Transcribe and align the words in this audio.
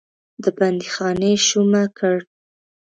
د 0.43 0.45
بندیخانې 0.57 1.31
شومه 1.47 1.83
کړ. 1.97 2.17